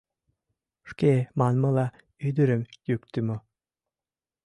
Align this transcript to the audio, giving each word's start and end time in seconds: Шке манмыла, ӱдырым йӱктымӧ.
Шке 0.89 1.13
манмыла, 1.39 1.87
ӱдырым 2.27 2.63
йӱктымӧ. 2.87 3.37